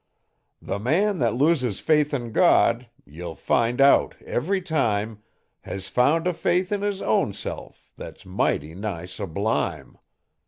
[0.63, 5.21] The man that loses faith in God, ye'll find out every time,
[5.61, 9.99] Has found a faith in his own self that's mighty nigh sublime.